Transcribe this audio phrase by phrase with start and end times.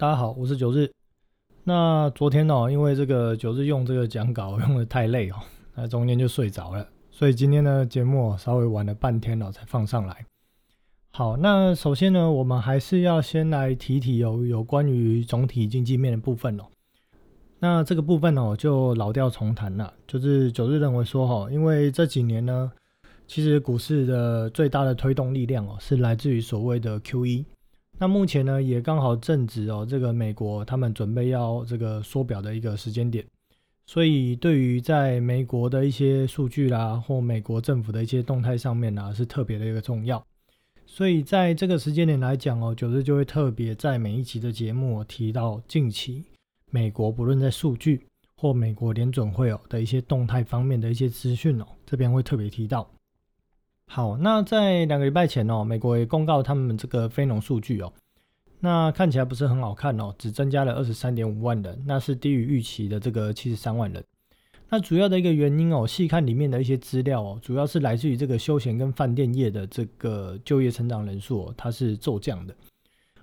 [0.00, 0.88] 大家好，我是九日。
[1.64, 5.34] 那昨天哦，因为这个九日用这个讲稿用的太累哦，
[5.74, 10.24] 那中间就睡着了，所以今天呢节目稍微晚了半天了才放上来。
[11.10, 16.62] 好，那首先呢，我们还是要先来提提有有关于总体经济面的部分哦。
[17.58, 22.70] 那这个部分哦，就老调重弹了，就是九日认为说哈，因为这几年呢，
[23.26, 27.44] 其实股市的最大的推动力量哦，是来自于所谓的 Q E。
[28.00, 33.24] 那目前呢，也刚好正值哦，这个美国他们准备要这个缩表的一个时间点，
[33.86, 40.24] 所以对于在美国的一些数据啦，或美国政府的一些动态上面呢，是特别的一个重要。
[40.86, 46.24] 所以在这个时间点来讲哦，九日就会特别在每一集的节目提到近期
[46.70, 48.00] 美国不论在数据
[48.36, 52.88] 或美国联准会哦的一些动态方面的一些资讯哦，这边会特别提到。
[53.90, 57.90] 好，那在两个礼拜前哦，美国也公告他们这个非农数据哦，
[58.60, 64.04] 那看起来不是很好看哦，只增加了二十三点五万人，那是低于预期的这个七十三万人。
[64.68, 72.54] 那主要的一个原因哦，细看里面的一些资料哦，主要是来自于这个休闲跟饭店业的这个就业成长人数哦，它是骤降的。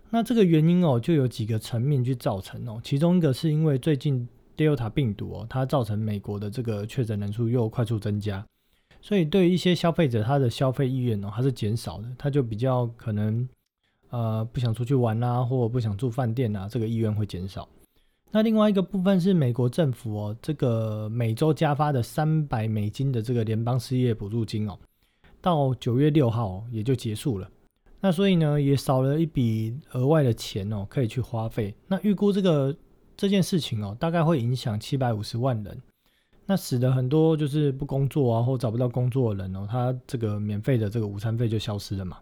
[0.09, 8.43] 那这个原因哦，就有几个层面去造成哦，其中一个是因为最近 Delta 病毒哦，它造成美国的这个确诊人数又快速增加。
[9.05, 13.47] 所以对于一些消费者，他的消费意愿哦，还是减少的，他就比较可能，
[14.09, 17.69] 呃，不想出去玩啊，或不想住饭店啊，这个意愿会减少。
[18.31, 24.75] 那另外一个部分是美国政府哦，这个每周加发的三百美金的这个联邦失业补助金哦，
[25.39, 27.47] 到九月六号也就结束了。
[28.01, 31.75] 那所以呢，也少了一笔额外的钱哦，可以去花费。
[31.87, 32.75] 那预估这个
[33.15, 35.79] 这件事情哦，大概会影响七百五十万人。
[36.47, 42.19] 那使得很多就是不工作啊，或找不到工作的人哦，他这个免费的这个午餐费就消失了嘛。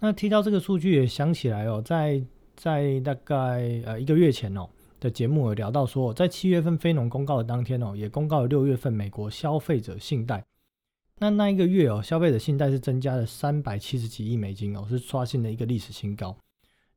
[0.00, 2.20] 那提到这个数据也想起来哦，在
[2.56, 10.44] 在大概呃一个月前哦的节目有聊到说，在七月份非农公告的当天哦，也公告了六月份美国消费者信贷。
[11.20, 16.36] 那那一个月哦，消费者信贷是增加了三百七十几亿美金哦，是刷新了一个历史新高。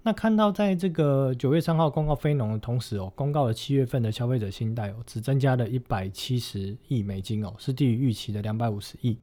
[0.08, 9.20] 那看到在这个九月三号公告非农的同时哦，公告了七月份的消费者信贷哦，只增加了一百七十亿美金哦，是低于预期的两百五十亿。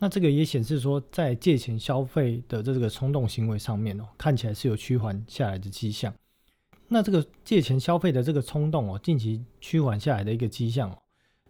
[0.00, 6.12] 那这个也显示说，在借钱消费的这个冲动行为上面哦，看起来是有趋缓下来的迹象。
[6.88, 10.98] 那这个借钱消费的这个冲动哦，近期趋缓下来的一个迹象哦，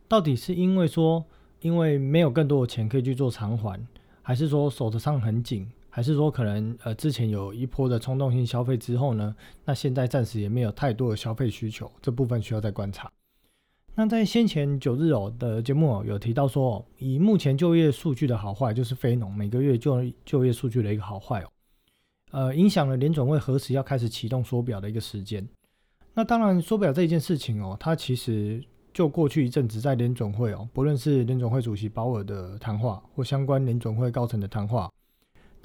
[0.06, 1.24] 到底是因为说，
[1.62, 3.80] 因为没有更多的钱可以去做偿还，
[4.20, 5.66] 还是说手头上很紧？
[5.96, 9.34] 还是说可能呃之前有一波的冲动性消费之后呢，
[9.64, 13.10] 那现在暂时也没有太多的消费需求，这部分需要再观察。
[13.94, 21.48] 那在先前九日哦的节目哦有提到说，以目前就业数据的好坏，就是非农每个月就就业数据的一个好坏哦，
[22.30, 25.48] 呃影响了联总会何时要开始启动缩表的一个时间。
[26.12, 34.90] 那当然缩表这一件事情哦，它其实就过去一阵子在联总会哦，不论是联总会主席鲍尔的谈话或相关联总会高层的谈话。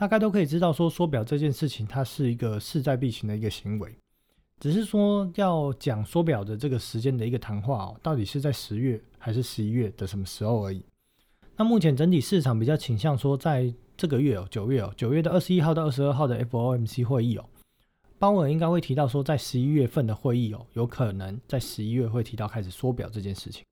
[0.01, 3.95] 大概都可以知道，说缩表这件事情，它是一个势在必行的一个行为。
[4.59, 10.83] 只是说要讲缩表的这个时间的一个谈话哦，到底是在十月还是十一月的什么时候而已。
[11.55, 17.45] 那目前整体市场比较倾向说，在这个月哦，九月哦，九月的二十一号到二十二号的 FOMC 会议哦，
[18.17, 23.63] 鲍尔应该会提到说，在十一月份的会议哦，有可能在十一月会提到开始缩表这件事情。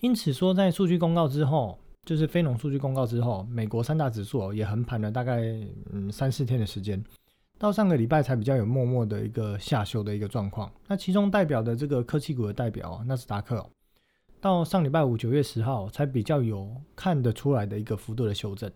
[0.00, 1.78] 因此说，在数据公告之后。
[2.06, 5.42] 就是非农数据公告之后，美国三大指数也横盘了大概
[5.92, 7.02] 嗯三四天的时间，
[7.58, 10.72] 到上个礼拜才比较有默默的一个下修的一个状况。
[10.88, 13.64] 那其中代表的这个科技股的代表纳斯达克，
[14.40, 18.70] 到上礼拜五九月十号才比较有看得出来的一个幅度的修正。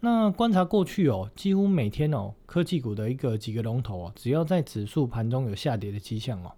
[0.00, 6.50] 那观察过去哦，几乎每天哦科技股的一个几个龙头哦，只要在指数盘中有下跌的迹象哦，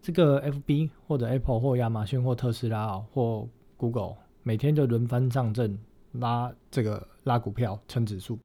[0.00, 4.16] 这个 FB 或者 Apple 或亚马逊或特斯拉哦或 Google。
[4.42, 5.78] 每天就轮番上阵
[6.12, 8.38] 拉这个拉股票撑指数，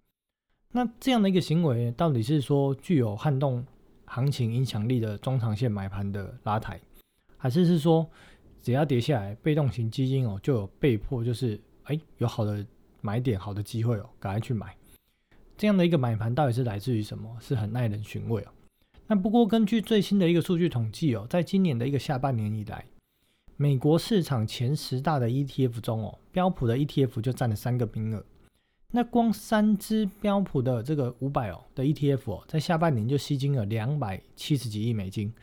[0.71, 3.65] 那这样的一个行为到底是说具有撼动
[4.05, 6.79] 行情影响力的中长线买盘的拉抬，
[7.37, 8.07] 还是是说
[8.61, 12.65] 只要跌下来，被动型基金哦就有被迫就是哎有好的
[13.01, 14.75] 买点好的机会哦赶快去买，
[15.57, 17.35] 这样的一个买盘到底是来自于什么？
[17.39, 18.47] 是很耐人寻味哦。
[19.07, 22.85] 那不过根据最新的一个数据统计哦，在今年的一个下半年以来。
[23.57, 28.23] 美国市场前十大的 ETF 中哦，标普的 ETF 就占了三个名额。
[28.91, 35.33] 那光三只标普的这个五百哦的 ETF 哦，在下半年就吸金了两百七十几亿美金。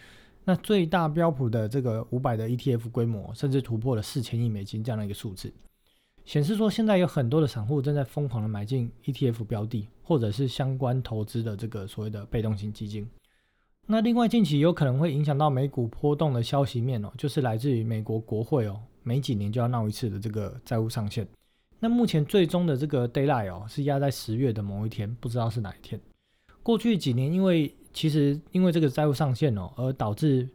[0.44, 5.52] 那最大标普的这个五百的 ETF 规模，甚至突破了四千亿美金这样的一个数字，
[6.24, 13.08] 显示说现在有很多的散户正在疯狂的买进 ETF 标的，或者是相关投资的这个所谓的被动型基金。
[13.88, 21.26] 那另外近期有可能会影响到美股波动的消息面哦，就是来自于美国国会哦，每几年就要闹一次的这个债务上限。
[21.80, 26.00] 那目前最终的这个 d a y l i g h t 哦，是压在十月的某一天，不知道是哪一天。
[26.62, 30.48] 过去几年因为其实因为这个债务上限哦，而导致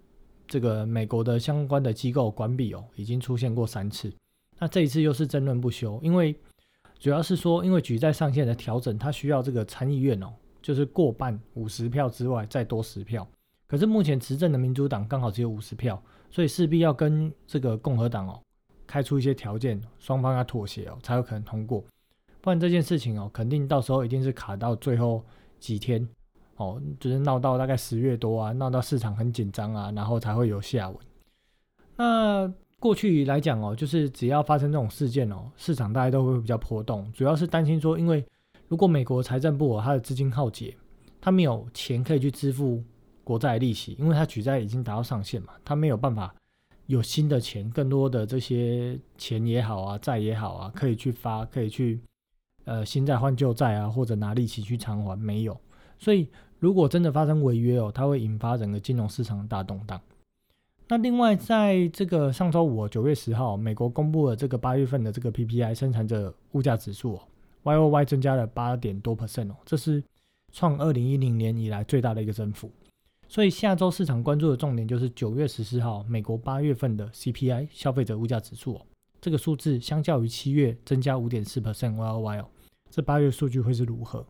[0.48, 4.12] 这个美国的相关的机构关闭哦，已经出现过三次。
[4.58, 6.34] 那这一次又是争论不休，因为
[6.98, 10.34] 主要是说，因为举债上限的调整，它需要这个参议院哦。
[10.68, 13.26] 就是过半五十票之外再多十票，
[13.68, 15.98] 可是目前执政的民主党刚好只有五十票，
[16.30, 18.38] 所以势必要跟这个共和党哦
[18.86, 21.82] 开出一些条件，双方要妥协哦才有可能通过，
[22.42, 25.24] 不然这件事情哦肯定到时候一定是卡到最后
[25.58, 26.06] 几天
[26.58, 31.00] 哦，就是闹到大概十月多啊，闹到市场很紧张啊，然后才会有下文。
[31.96, 38.22] 那过去来讲哦，就是只要发生这种事件哦，市场大家都会比较波动，主要是担心说因为。
[38.68, 40.76] 如果美国财政部它的资金耗竭，
[41.22, 42.84] 它没有钱可以去支付
[43.24, 46.34] 国债利息，因为它举债已经达到上限嘛，它没有办法
[46.88, 52.00] 有新的钱，更多的这些钱也好啊，债也好啊，可以去发，可以去
[52.66, 55.58] 呃新债换旧债啊，或者拿利息去偿还，没有。
[55.98, 56.28] 所以
[56.60, 60.00] 如果真的发生违约哦，它会引发整个金融市场的大动荡。
[60.90, 67.22] 那另外在这个上周五九月十号，美国公布了这个八月份的这个 PPI 生产者物价指数哦。
[67.64, 70.04] Y O Y 增加了八点多 percent 哦，这是
[70.54, 72.72] 创二零一零年以来最大的一个增幅。
[73.28, 78.82] 所以下周市场关注的重点就是九月十四号美国八月份的 C P I 消费者物价指数哦，
[79.20, 82.48] 这个数字相较于七月增加五点四 percent Y O Y 哦，
[82.90, 84.26] 这八月数据会是如何？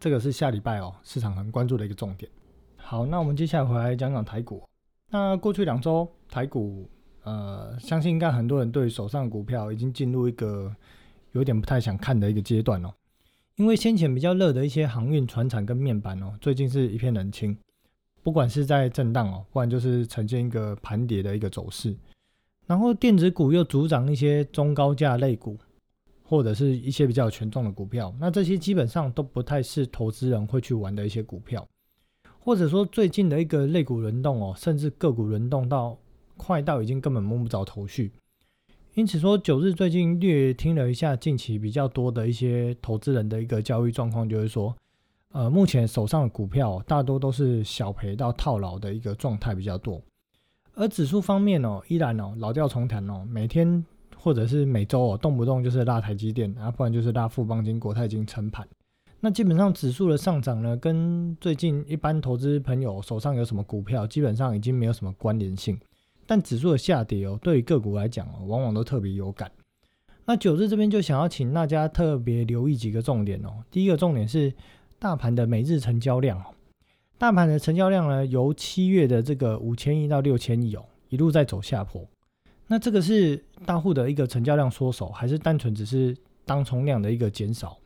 [0.00, 2.30] 这个是下礼拜哦市场很关注的一个重点。
[2.76, 4.62] 好，那我们接下来回来讲讲台股。
[5.10, 6.88] 那过去两周台股，
[7.24, 10.74] 呃，相信应该很多人对手上股票已经进入一个。
[11.38, 12.92] 有点不太想看的一个阶段哦，
[13.56, 17.56] 因为先前比较热的一些航运、船产跟面板哦，最近是一片冷清，
[18.22, 21.96] 不管是在震荡哦，不然就是呈现一个盘跌的一个走势。
[22.66, 25.56] 然后电子股又主涨一些中高价类股，
[26.22, 31.66] 或者是一些比较权重的股票，那这些基本上都不太是投资人会去玩的一些股票，
[32.38, 35.96] 或者说最近的一个类股轮动哦，甚至个股轮动到
[36.36, 38.12] 快到已经根本摸不着头绪。
[38.98, 44.74] 因此说，九日最近略听了一下近期比较多的一些投资人的一个交易状况，就是说，
[45.30, 50.02] 呃，目前手上的股票大多都是小赔到套牢的一个状态比较多。
[50.74, 53.86] 而指数方面哦，依然哦老调重弹哦，每天
[54.16, 58.66] 或者是每周哦，动不动就是拉台积电，啊，不然就是拉富邦金、国泰金撑盘。
[59.20, 65.78] 那基本上指数的上涨呢，跟最近一般投资朋友手上有什么股票，基本上已经没有什么关联性。
[66.28, 69.50] 但指数的下跌哦，对于个股来讲哦，往往都特别有感。
[70.26, 73.64] 那九日这边就想要请大家特别留意几个重点哦。
[73.70, 74.52] 第一个重点是
[74.98, 76.44] 大盘的每日成交量哦，
[77.16, 82.06] 大盘的成交量呢，由七月的这个五千亿到六千亿哦，一路在走下坡。
[82.66, 86.14] 那这个是大户的一个成交量缩手，还是单纯只是
[86.44, 87.78] 当冲量的一个减少？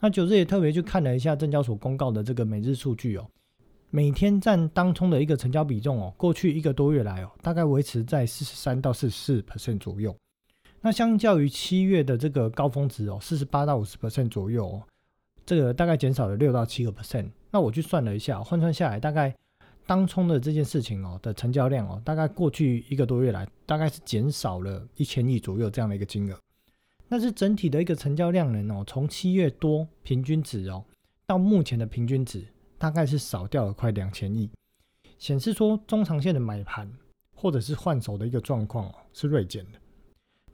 [0.00, 3.26] 那九日也特别去看了一下证交所公告的这个每日数据哦。
[3.92, 10.14] 每天占当冲的一个成交比重哦，过去一个多月来哦，大概维持在四十三到四十四 percent 左右。
[10.80, 14.82] 那相较于七月的这个高峰值哦，四十八到五十 percent 左右哦，
[15.44, 17.28] 这个大概减少了六到七个 percent。
[17.50, 19.34] 那我去算了一下，换算下来，大概
[19.86, 26.38] 当冲的这件事情哦的成交量哦，大概过去一个多月来，大概是减少了一千亿左右这样的一个金额。
[27.08, 30.84] 那是整体的一个成交量呢哦，从七月多平均值哦，
[31.26, 32.44] 到目前的平均值。
[32.80, 34.48] 大概是少掉了快两千亿，
[35.18, 36.90] 显示说中长线的买盘
[37.36, 39.78] 或者是换手的一个状况哦是锐减的。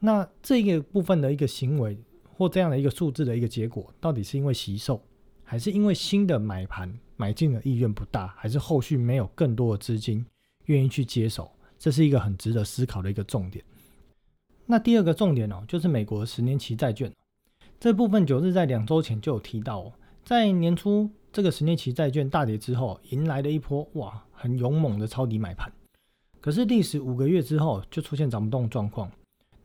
[0.01, 1.97] 那这个部分的一个行为
[2.37, 5.01] 或这样的一个数字的一个结果，到底是因为惜售，
[5.45, 10.27] 还是因为新的买盘买进的意愿不大，还是后续没有更多的资金
[10.65, 11.49] 愿意去接手？
[11.79, 13.65] 这是一个很值得思考的一个重点。
[14.67, 17.13] 那第二个重点哦，就是美国十年期债券
[17.79, 19.93] 这部分，九日在两周前就有提到哦，
[20.27, 21.09] 在年初。
[21.33, 25.71] 这个十年期债券大跌之后，迎来了一波哇很勇猛的抄底买盘。
[26.41, 29.09] 可是历时五个月之后，就出现涨不动状况。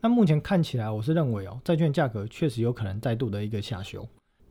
[0.01, 4.07] 那目前看起来，我是认为哦，债券价格确实有可能再度的一个下修。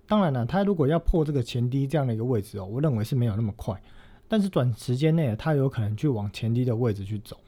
[0.08, 3.80] 当然了，它如果要破这个前低这样的一个位置哦，我认为是没有那么快。
[4.26, 7.38] 但是短时间内，它有可能去往前低的位置去走。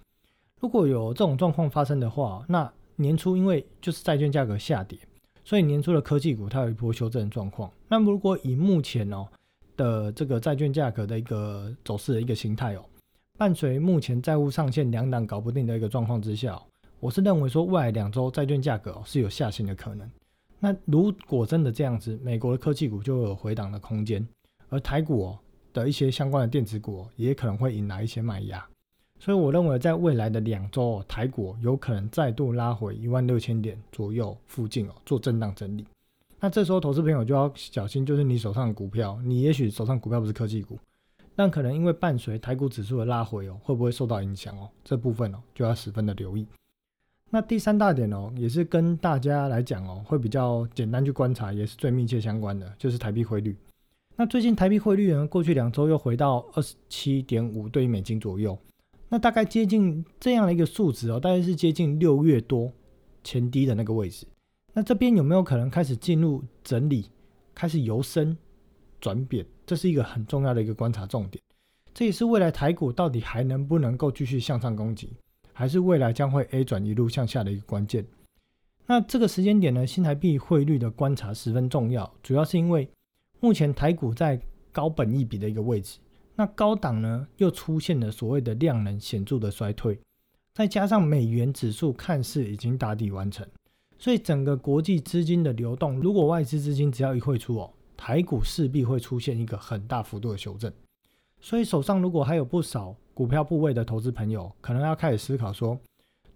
[0.61, 4.99] 如果有这种状况发生的话，那年初因为就是债券价格下跌，
[5.45, 7.71] 所以年初的科技股它有一波修正的状况。
[7.89, 9.27] 那如果以目前哦，
[9.77, 12.85] 的这个债券价格的一个走势的一个形态哦，
[13.39, 16.61] 伴随目前债务上限两档搞不定的一个状况之下，
[17.01, 20.09] 我是认为说未来两周债券价格是有下行的可能。
[20.61, 24.27] 那如果真的这样子，美国的科技股就有回档的空间，
[24.69, 25.39] 而台股哦
[25.73, 28.65] 的一些相关的电子股也可能会引来一些卖压。
[29.25, 35.87] 所以我认为，在未来的两周哦，台股有可能再度拉回一万六千点左右附近哦，做震荡整理。
[36.41, 40.77] 那这时候，投资朋友就要小心，就是你手上的股票，你也许手上股票不是科技股，
[41.37, 44.69] 但可能因为伴随台股指数的拉回哦，会不会受到影响哦？
[44.83, 46.45] 这部分哦，就要十分的留意。
[47.31, 53.57] 那第三大点哦，也是跟大家来讲哦，会比较简单去观察，也是最密切相关的，就是台币汇率。
[54.17, 58.59] 那最近台币汇率呢，过去两周又回到二十七点五对于美金左右。
[59.13, 62.73] 那大概接近这样的一个数值哦，大概是接近六月多
[63.23, 64.27] 前低的那个位置。
[64.73, 67.11] 那这边有没有可能开始进入整理，
[67.55, 68.35] 开始由升
[69.03, 69.45] 转贬？
[69.67, 71.45] 这是一个很重要的一个观察重点。
[71.93, 75.11] 这也是未来台股到底还能不能够继续向上攻击，
[75.53, 78.07] 还是未来将会 A 转一路向下的一个关键。
[78.87, 82.89] 那这个时间点呢，新台币汇率的观察十分重要，主要是因为
[83.41, 84.41] 目前台股在
[84.73, 85.99] 高本益比的一个位置。
[86.35, 89.99] 那高档呢，又出现了所谓的量能显著的衰退，
[90.55, 93.47] 再加上美元指数看似已经打底完成，
[93.99, 100.73] 所以整个国际资金的流动，如果外资资金只要一汇出哦，台股势必会出现一个很大幅度的修正。
[101.41, 105.79] 所以手上如果还有不少股票部位的投资朋友，可能要开始思考说，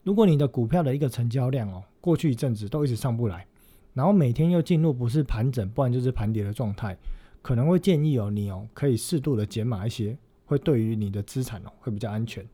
[0.02, 3.46] 如果你的股票的一个成交量哦，过去一阵子都一直上不来，
[3.94, 6.96] 然后每天又进入不是盘整，不然就是盘跌的状态。
[7.46, 12.44] 可能会建议哦，你哦可以适度的减码一些，会对于你的资产哦会比较安全。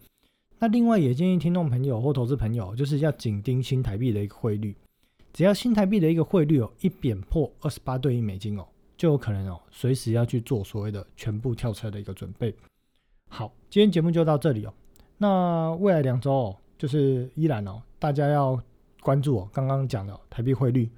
[0.59, 4.77] 那另外也建议听众朋友或投资朋友，就是要紧盯新台币的一个汇率，
[5.33, 8.69] 只要新台币的一个汇率哦一贬破二十八对一美金哦，
[8.99, 12.55] 就有可能哦随时要去做所谓的全部跳车的一个准备。
[13.31, 14.75] 好，今天节目就到这里哦。
[15.17, 18.63] 那未来两周哦，就是依然哦，大家要
[19.01, 20.91] 关注哦刚刚讲的台币汇率。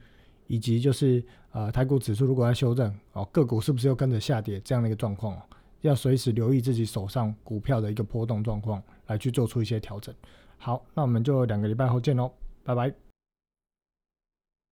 [0.47, 1.23] 以及就是
[1.53, 5.43] 呃，台股指数如果要修正哦，个股是不是又跟着下跌这样的一个状况哦，
[5.83, 10.15] 要随时留意自己手上股票的一个波动状况，来去做出一些调整。
[10.59, 12.33] 好，那我们就两个礼拜后见喽，
[12.65, 13.04] 拜拜。